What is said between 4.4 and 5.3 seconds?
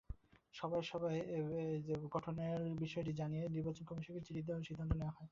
দেওয়ার সিদ্ধান্ত নেওয়া হয়।